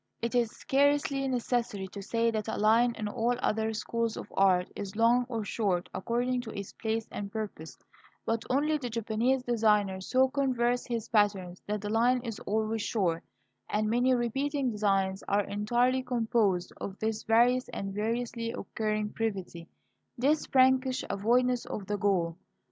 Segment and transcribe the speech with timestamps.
[0.19, 4.67] It is scarcely necessary to say that a line, in all other schools of art,
[4.75, 7.77] is long or short according to its place and purpose;
[8.25, 13.23] but only the Japanese designer so contrives his patterns that the line is always short;
[13.69, 19.67] and many repeating designs are entirely composed of this various and variously occurring brevity,
[20.17, 22.37] this prankish avoidance of the goal.